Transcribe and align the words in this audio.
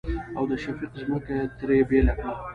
او 0.37 0.43
د 0.51 0.53
شفيق 0.63 0.91
ځمکه 1.01 1.31
يې 1.39 1.45
ترې 1.57 1.77
بيله 1.89 2.13
کړه. 2.19 2.31